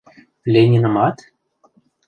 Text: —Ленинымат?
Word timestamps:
—Ленинымат? 0.51 1.17